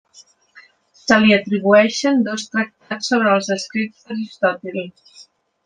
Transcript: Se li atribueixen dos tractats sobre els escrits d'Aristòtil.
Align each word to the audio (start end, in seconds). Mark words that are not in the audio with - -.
Se 1.01 1.19
li 1.25 1.35
atribueixen 1.35 2.25
dos 2.29 2.47
tractats 2.55 3.13
sobre 3.13 3.37
els 3.37 3.53
escrits 3.59 4.09
d'Aristòtil. 4.09 4.85